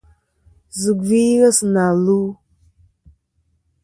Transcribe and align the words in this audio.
Zɨ 0.81 0.91
gvi 1.01 1.21
ghesi 1.39 1.65
na 1.73 1.85
lu. 2.03 2.21